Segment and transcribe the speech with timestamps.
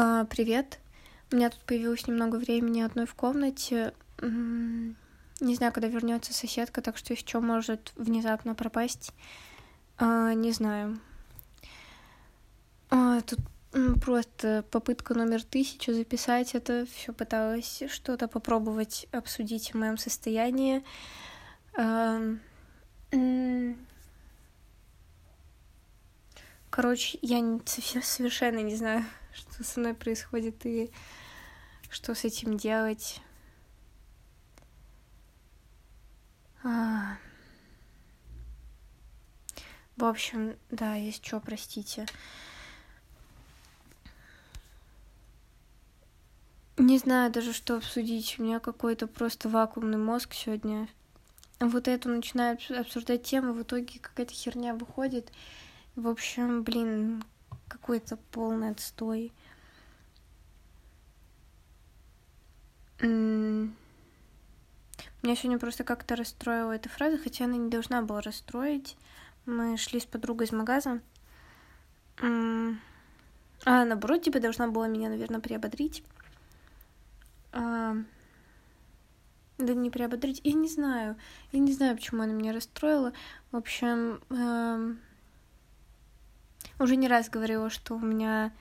[0.00, 0.78] А, привет.
[1.32, 3.92] У меня тут появилось немного времени одной в комнате.
[4.20, 4.94] Не
[5.56, 9.12] знаю, когда вернется соседка, так что еще может внезапно пропасть.
[9.96, 11.00] А, не знаю.
[12.90, 13.40] А, тут
[14.00, 16.86] просто попытка номер тысячу записать это.
[16.94, 20.84] Все пыталась что-то попробовать обсудить в моем состоянии.
[21.76, 22.20] А,
[26.70, 29.04] Короче, я совершенно не знаю,
[29.38, 30.90] что со мной происходит и
[31.90, 33.20] что с этим делать.
[36.62, 37.16] А...
[39.96, 42.06] В общем, да, есть что, простите.
[46.76, 48.36] Не знаю даже, что обсудить.
[48.38, 50.88] У меня какой-то просто вакуумный мозг сегодня.
[51.58, 55.32] Вот это начинаю обсуждать тему, в итоге какая-то херня выходит.
[55.96, 57.24] В общем, блин,
[57.68, 59.32] какой-то полный отстой.
[63.00, 63.70] Меня
[65.22, 68.96] сегодня просто как-то расстроила эта фраза, хотя она не должна была расстроить.
[69.46, 71.00] Мы шли с подругой из магаза.
[72.20, 76.02] А, наоборот, типа, должна была меня, наверное, приободрить.
[77.52, 77.96] А...
[79.58, 80.40] Да не приободрить.
[80.44, 81.16] Я не знаю.
[81.50, 83.12] Я не знаю, почему она меня расстроила.
[83.50, 85.00] В общем, эм
[86.78, 88.52] уже не раз говорила, что у меня...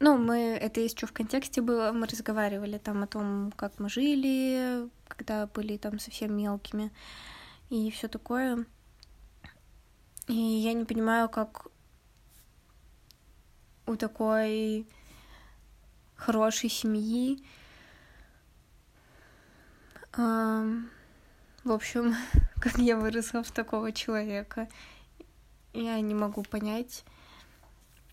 [0.00, 4.88] Ну, мы, это еще в контексте было, мы разговаривали там о том, как мы жили,
[5.06, 6.90] когда были там совсем мелкими
[7.70, 8.66] и все такое.
[10.26, 11.68] И я не понимаю, как
[13.86, 14.86] у такой
[16.16, 17.44] хорошей семьи,
[20.16, 22.14] в общем,
[22.60, 24.68] как я выросла в такого человека
[25.74, 27.04] я не могу понять.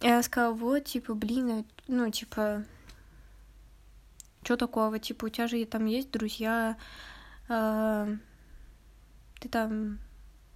[0.00, 2.64] Я сказала, вот, типа, блин, ну, типа,
[4.42, 6.76] что такого, типа, у тебя же там есть друзья,
[7.48, 8.16] э,
[9.38, 10.00] ты там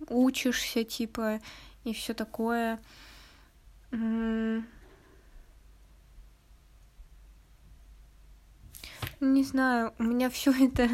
[0.09, 1.41] учишься, типа,
[1.85, 2.81] и все такое.
[3.93, 4.65] Не
[9.45, 10.89] знаю, у меня все это,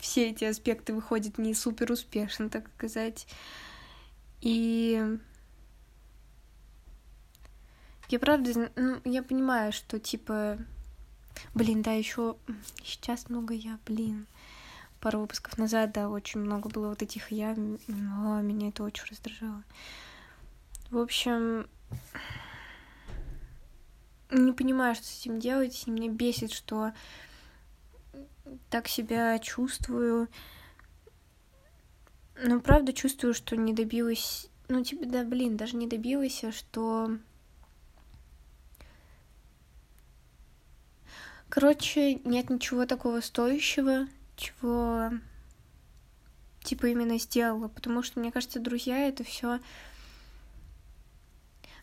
[0.00, 3.28] все эти аспекты выходят не супер успешно, так сказать.
[4.40, 5.18] И
[8.14, 10.56] я правда, ну, я понимаю, что типа,
[11.52, 12.36] блин, да, еще
[12.84, 14.28] сейчас много я, блин,
[15.00, 17.56] пару выпусков назад, да, очень много было вот этих я,
[17.88, 19.64] но меня это очень раздражало.
[20.92, 21.66] В общем,
[24.30, 26.92] не понимаю, что с этим делать, и меня бесит, что
[28.70, 30.28] так себя чувствую.
[32.40, 37.18] Но правда чувствую, что не добилась, ну, типа, да, блин, даже не добилась, а что
[41.54, 45.10] Короче, нет ничего такого стоящего, чего
[46.64, 49.60] типа именно сделала, потому что, мне кажется, друзья— это все.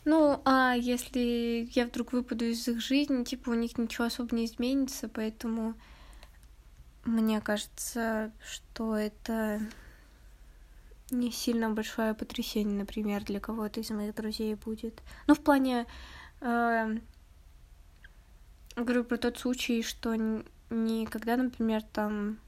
[0.04, 4.44] Ну, а если я вдруг выпаду из их жизни, типа у них ничего особо не
[4.44, 5.76] изменится, поэтому
[7.06, 9.62] мне кажется, что это
[11.12, 15.02] не сильно большое потрясение, например, для кого-то из моих друзей будет.
[15.28, 15.86] Ну, в плане
[16.42, 16.98] э,
[18.84, 20.16] говорю про тот случай, что
[20.70, 22.40] не когда, например, там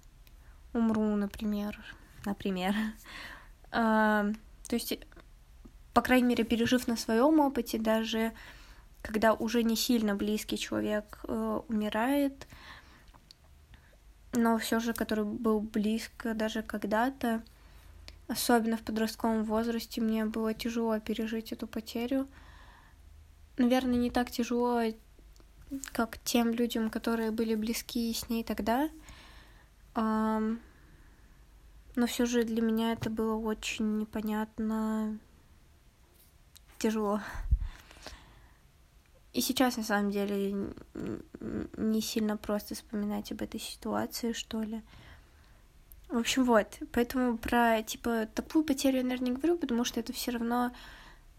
[0.74, 1.78] умру, например,
[2.26, 2.76] например.
[3.76, 4.28] А,
[4.70, 5.00] то есть,
[5.96, 8.32] по крайней мере, пережив на своем опыте, даже
[9.02, 12.48] когда уже не сильно близкий человек э, умирает,
[14.32, 17.44] но все же, который был близко даже когда-то,
[18.28, 22.28] особенно в подростковом возрасте, мне было тяжело пережить эту потерю.
[23.58, 24.82] Наверное, не так тяжело,
[25.92, 28.90] как тем людям, которые были близки с ней тогда.
[29.96, 30.58] Но
[32.08, 35.20] все же для меня это было очень непонятно,
[36.80, 37.22] тяжело.
[39.34, 40.74] И сейчас, на самом деле,
[41.78, 44.82] не сильно просто вспоминать об этой ситуации, что ли.
[46.10, 46.68] В общем, вот.
[46.92, 50.72] Поэтому про, типа, такую потерю я, наверное, не говорю, потому что это все равно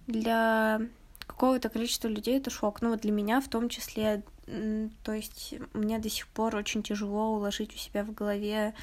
[0.08, 0.80] для
[1.26, 2.82] какого-то количества людей это шок.
[2.82, 7.34] Ну вот для меня в том числе, то есть мне до сих пор очень тяжело
[7.34, 8.74] уложить у себя в голове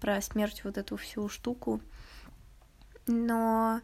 [0.00, 1.80] про смерть вот эту всю штуку.
[3.06, 3.80] Но,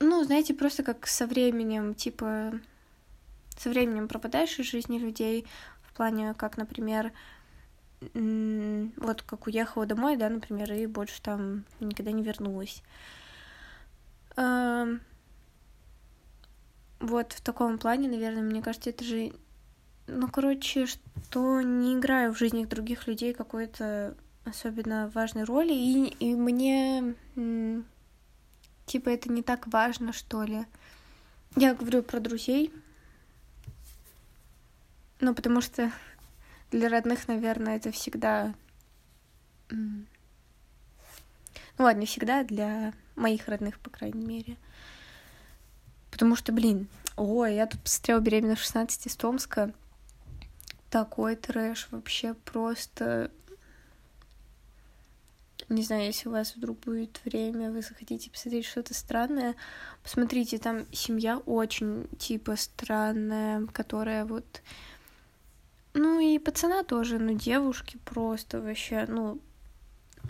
[0.00, 2.52] ну, знаете, просто как со временем, типа,
[3.56, 5.46] со временем пропадаешь из жизни людей
[5.82, 7.12] в плане, как, например,
[8.00, 12.82] вот как уехала домой, да, например, и больше там никогда не вернулась
[17.00, 19.32] вот в таком плане, наверное, мне кажется, это же,
[20.06, 26.34] ну, короче, что не играю в жизни других людей какой-то особенно важной роли, и, и
[26.34, 27.14] мне,
[28.86, 30.64] типа, это не так важно, что ли.
[31.56, 32.72] Я говорю про друзей,
[35.20, 35.92] ну, потому что
[36.70, 38.54] для родных, наверное, это всегда...
[39.70, 44.56] Ну ладно, всегда, для моих родных, по крайней мере.
[46.10, 49.72] Потому что, блин, ой, я тут посмотрела «Беременна в 16» из Томска.
[50.90, 53.30] Такой трэш вообще просто...
[55.68, 59.54] Не знаю, если у вас вдруг будет время, вы захотите посмотреть что-то странное,
[60.02, 64.62] посмотрите, там семья очень, типа, странная, которая вот...
[65.92, 69.40] Ну и пацана тоже, ну девушки просто вообще, ну,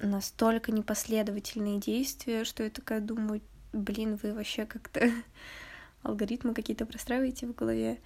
[0.02, 3.40] настолько непоследовательные действия, что я такая думаю,
[3.72, 5.00] блин, вы вообще как-то
[6.02, 8.00] алгоритмы какие-то простраиваете в голове.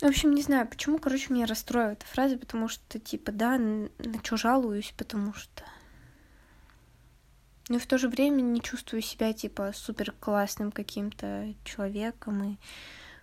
[0.00, 3.88] В общем, не знаю, почему, короче, меня расстроила эта фраза, потому что, типа, да, на
[4.22, 5.64] что жалуюсь, потому что...
[7.68, 12.56] Но в то же время не чувствую себя, типа, супер классным каким-то человеком и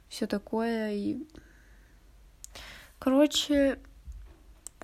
[0.10, 0.94] все такое.
[0.94, 1.28] И...
[2.98, 3.78] Короче,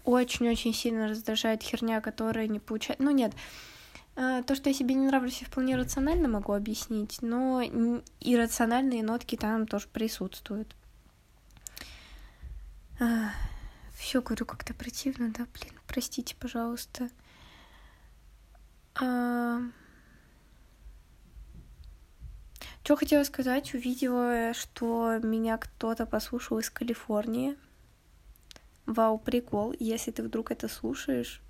[0.03, 2.99] очень-очень сильно раздражает херня, которая не получает...
[2.99, 3.33] Ну, нет,
[4.17, 7.61] то, что я себе не нравлюсь, я вполне рационально могу объяснить, но
[8.19, 10.75] иррациональные нотки там тоже присутствуют.
[12.99, 13.29] А,
[13.93, 17.09] Все говорю как-то противно, да, блин, простите, пожалуйста.
[18.95, 19.59] А...
[22.83, 27.55] Что хотела сказать, увидела, что меня кто-то послушал из Калифорнии.
[28.87, 31.41] Вау, прикол, если ты вдруг это слушаешь.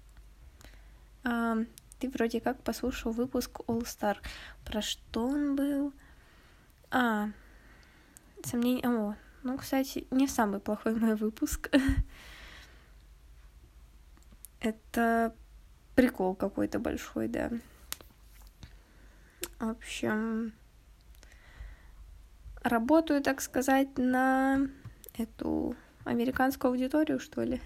[2.00, 4.18] Ты вроде как послушал выпуск All Star.
[4.66, 5.94] Про что он был?
[6.92, 7.30] А,
[8.44, 8.88] сомнение...
[8.88, 11.70] О, ну, кстати, не самый плохой мой выпуск.
[14.60, 15.36] Это
[15.96, 17.52] прикол какой-то большой, да.
[19.60, 20.54] В общем,
[22.62, 24.68] работаю, так сказать, на
[25.18, 27.60] эту американскую аудиторию, что ли.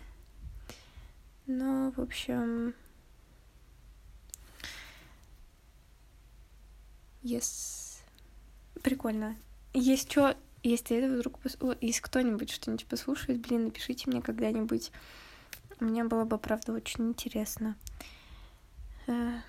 [1.48, 2.74] Ну, в общем,
[7.24, 8.02] Yes.
[8.82, 9.38] Прикольно.
[9.74, 11.40] Есть что, если это вдруг...
[11.40, 11.58] Пос...
[11.82, 14.92] Если кто-нибудь что-нибудь послушает, блин, напишите мне когда-нибудь.
[15.80, 17.76] Мне было бы, правда, очень интересно.
[19.08, 19.40] Э,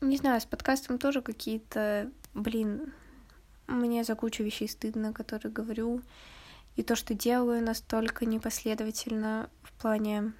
[0.00, 2.10] не знаю, с подкастом тоже какие-то...
[2.32, 2.92] Блин,
[3.66, 6.02] мне за кучу вещей стыдно, которые говорю.
[6.76, 10.32] И то, что делаю, настолько непоследовательно в плане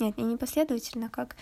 [0.00, 1.36] нет, не непоследовательно, как...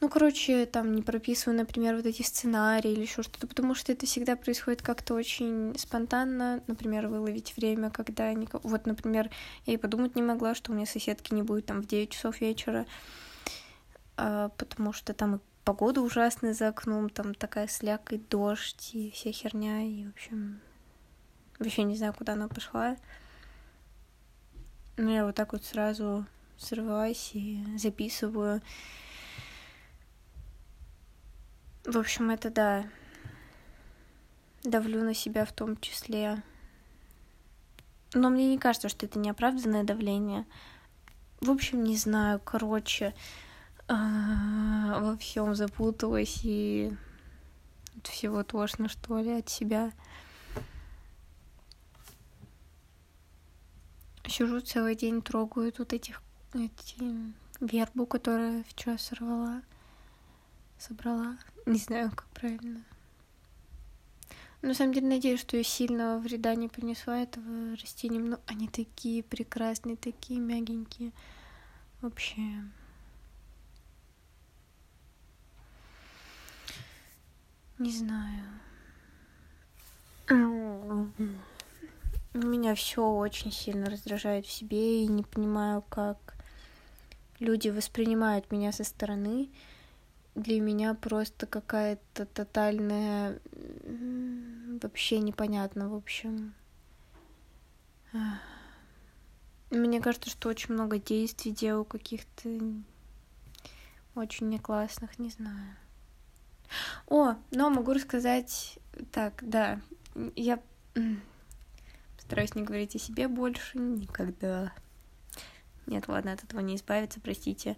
[0.00, 4.06] Ну, короче, там не прописываю, например, вот эти сценарии или еще что-то, потому что это
[4.06, 6.62] всегда происходит как-то очень спонтанно.
[6.66, 8.32] Например, выловить время, когда...
[8.32, 8.68] Никого...
[8.68, 9.30] Вот, например,
[9.66, 12.40] я и подумать не могла, что у меня соседки не будет там в 9 часов
[12.40, 12.86] вечера,
[14.16, 19.32] а, потому что там и погода ужасная за окном, там такая слякоть, дождь и вся
[19.32, 20.60] херня, и, в общем,
[21.58, 22.96] вообще не знаю, куда она пошла.
[24.96, 26.26] Но я вот так вот сразу
[26.64, 28.62] срываюсь и записываю.
[31.84, 32.84] В общем, это да.
[34.62, 36.42] Давлю на себя в том числе.
[38.14, 40.46] Но мне не кажется, что это неоправданное давление.
[41.40, 43.14] В общем, не знаю, короче,
[43.86, 46.90] а, во всем запуталась и
[47.98, 49.92] от всего тошно, что ли, от себя.
[54.26, 56.22] Сижу целый день, трогаю тут этих
[56.54, 56.96] эти
[57.60, 59.62] вербу, которую вчера сорвала,
[60.78, 61.36] собрала.
[61.66, 62.84] Не знаю, как правильно.
[64.62, 68.30] Но на самом деле надеюсь, что я сильного вреда не принесла этого растениям.
[68.30, 71.12] Но они такие прекрасные, такие мягенькие.
[72.00, 72.40] Вообще.
[77.78, 78.44] Не знаю.
[82.32, 86.23] Меня все очень сильно раздражает в себе и не понимаю, как
[87.44, 89.50] люди воспринимают меня со стороны,
[90.34, 93.38] для меня просто какая-то тотальная...
[94.82, 96.54] Вообще непонятно, в общем.
[99.70, 102.48] Мне кажется, что очень много действий делаю каких-то
[104.14, 105.76] очень не классных, не знаю.
[107.06, 108.78] О, но могу рассказать...
[109.10, 109.80] Так, да,
[110.36, 110.60] я
[112.18, 114.72] стараюсь не говорить о себе больше никогда.
[115.86, 117.76] Нет, ладно, от этого не избавиться, простите.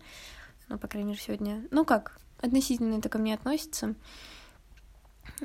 [0.69, 1.67] Но, по крайней мере, сегодня...
[1.71, 3.95] Ну как, относительно это ко мне относится.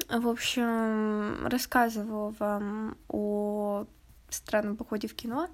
[0.10, 3.86] В общем, рассказывала вам о
[4.30, 5.50] странном походе в кино.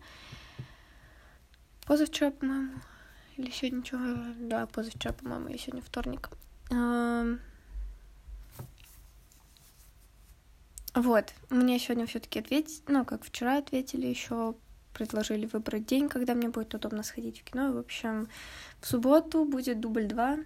[1.85, 2.79] Позавчера, по-моему,
[3.37, 3.97] или сегодня что?
[4.39, 6.29] Да, позавчера, по-моему, и сегодня вторник.
[10.93, 14.55] Вот, мне сегодня все-таки ответить, ну, как вчера ответили, еще
[14.97, 17.71] предложили выбрать день, когда мне будет удобно сходить в кино.
[17.71, 18.27] В общем,
[18.81, 20.37] в субботу будет дубль 2.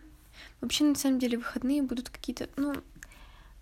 [0.60, 2.76] Вообще, на самом деле, выходные будут какие-то, ну,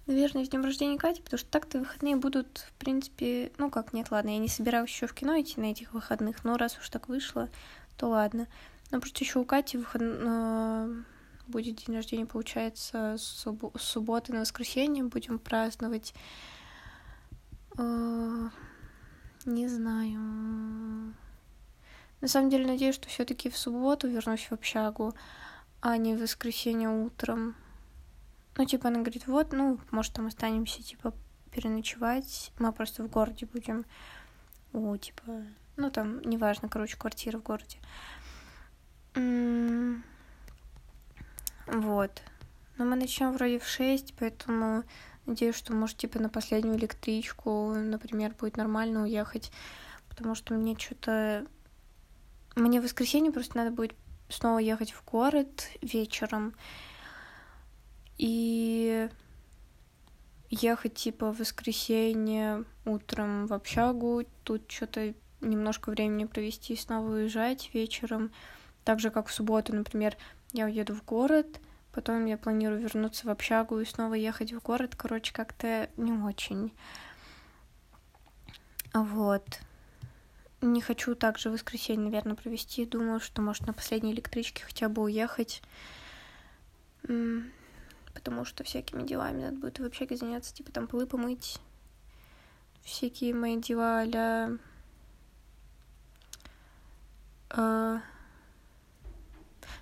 [0.08, 4.10] наверное, с днем рождения Кати, потому что так-то выходные будут, в принципе, ну как, нет,
[4.10, 7.08] ладно, я не собираюсь еще в кино идти на этих выходных, но раз уж так
[7.08, 7.50] вышло,
[7.96, 8.48] то ладно.
[8.90, 10.02] Но просто еще у Кати выход...
[10.04, 10.94] Э,
[11.48, 13.76] будет день рождения, получается, суб...
[13.80, 16.14] субботы на воскресенье будем праздновать.
[19.50, 21.16] Не знаю.
[22.22, 25.16] На самом деле, надеюсь, что все-таки в субботу вернусь в общагу,
[25.82, 27.56] а не в воскресенье утром.
[28.58, 31.16] Ну, типа, она говорит, вот, ну, может, там останемся, типа,
[31.50, 32.52] переночевать.
[32.60, 33.86] Мы просто в городе будем.
[34.72, 35.24] О, типа,
[35.78, 37.80] ну, там, неважно, короче, квартира в городе.
[41.66, 42.22] Вот.
[42.78, 44.84] Но мы начнем вроде в 6, поэтому
[45.30, 49.52] надеюсь, что, может, типа, на последнюю электричку, например, будет нормально уехать.
[50.10, 51.46] Потому что мне что-то...
[52.56, 53.96] Мне в воскресенье просто надо будет
[54.28, 56.54] снова ехать в город вечером
[58.18, 59.10] и
[60.50, 68.32] ехать типа в воскресенье утром в общагу, тут что-то немножко времени провести, снова уезжать вечером.
[68.84, 70.18] Так же, как в субботу, например,
[70.52, 71.60] я уеду в город,
[71.92, 74.96] потом я планирую вернуться в общагу и снова ехать в город.
[74.96, 76.74] Короче, как-то не очень.
[78.94, 79.60] Вот.
[80.62, 82.86] Не хочу также воскресенье, наверное, провести.
[82.86, 85.62] Думаю, что, может, на последней электричке хотя бы уехать
[88.14, 91.60] потому что всякими делами надо будет в общаге заняться, типа там полы помыть,
[92.84, 94.06] всякие мои дела
[97.50, 98.02] а.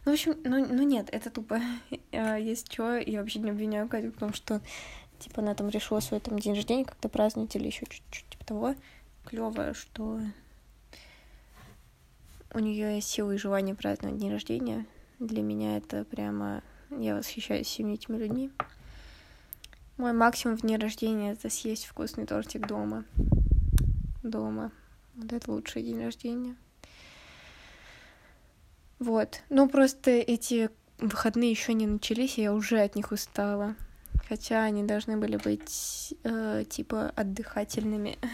[0.08, 1.60] Ну, в общем, ну, ну нет, это тупо.
[2.14, 4.62] а, есть что, я вообще не обвиняю Катю, потому что,
[5.20, 8.76] типа, она там решила свой там день рождения как-то праздновать или еще чуть-чуть типа того.
[9.26, 10.22] Клево, что
[12.54, 14.86] у нее есть силы и желание праздновать день рождения.
[15.20, 18.50] Для меня это прямо я восхищаюсь всеми этими людьми.
[19.98, 23.04] Мой максимум в день рождения— это съесть вкусный тортик дома.
[24.24, 24.72] Дома.
[25.16, 26.56] Вот это лучший день рождения.
[29.00, 29.42] Вот.
[29.50, 33.76] Ну, просто эти выходные еще не начались, и я уже от них устала.
[34.28, 38.18] Хотя они должны были быть, э, типа, отдыхательными.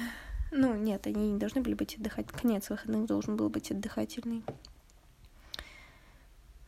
[0.55, 2.39] Ну, нет, они не должны были быть отдыхательными.
[2.39, 4.43] Конец выходных должен был быть отдыхательный.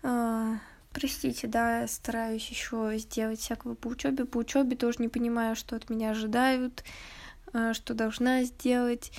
[0.02, 0.58] А,
[0.96, 4.24] Простите, да, стараюсь еще сделать всякого по учебе.
[4.24, 6.86] По учебе тоже не понимаю, что от меня ожидают,
[7.52, 9.12] э, что должна сделать.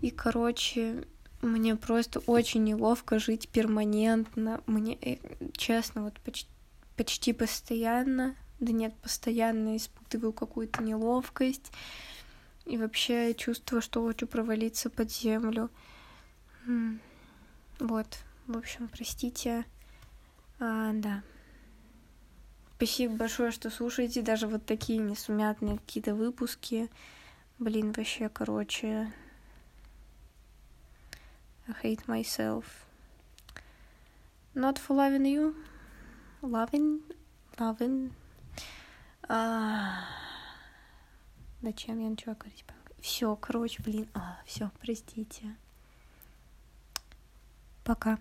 [0.00, 1.04] И, короче,
[1.42, 4.62] мне просто очень неловко жить перманентно.
[4.66, 5.16] Мне, э,
[5.56, 6.48] честно, вот почти,
[6.96, 11.72] почти постоянно, да нет, постоянно испытываю какую-то неловкость.
[12.66, 15.70] И вообще чувство, что хочу провалиться под землю.
[17.78, 19.64] Вот, в общем, простите.
[20.58, 21.22] А, да.
[22.76, 26.90] Спасибо большое, что слушаете даже вот такие несумятные какие-то выпуски.
[27.58, 29.12] Блин, вообще, короче.
[31.70, 32.84] I hate myself.
[34.54, 35.54] Not for loving you.
[36.42, 37.00] Loving.
[37.58, 38.10] Loving.
[39.28, 40.04] А...
[41.62, 42.64] Зачем я начала говорить?
[43.00, 44.08] Все, короче, блин.
[44.14, 45.54] А, все, простите.
[47.84, 48.18] Пока.